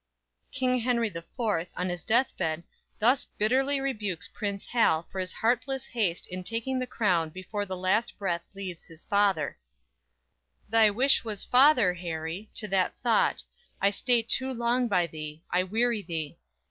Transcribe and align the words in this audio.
"_King 0.51 0.79
Henry 0.79 1.09
the 1.09 1.21
Fourth, 1.21 1.67
on 1.77 1.87
his 1.87 2.03
deathbed 2.03 2.63
thus 2.97 3.23
bitterly 3.37 3.79
rebukes 3.79 4.27
Prince 4.27 4.65
Hal 4.65 5.03
for 5.11 5.19
his 5.19 5.31
heartless 5.31 5.85
haste 5.85 6.25
in 6.25 6.43
taking 6.43 6.79
the 6.79 6.87
crown 6.87 7.29
before 7.29 7.67
the 7.67 7.77
last 7.77 8.17
breath 8.17 8.43
leaves 8.55 8.85
his 8.85 9.03
father: 9.05 9.59
_"Thy 10.71 10.89
wish 10.89 11.23
was 11.23 11.43
father, 11.43 11.93
Harry, 11.93 12.49
to 12.55 12.67
that 12.69 12.95
thought; 13.03 13.43
I 13.79 13.91
stay 13.91 14.23
too 14.23 14.51
long 14.51 14.87
by 14.87 15.05
thee, 15.05 15.43
I 15.51 15.61
weary 15.61 16.01
thee. 16.01 16.39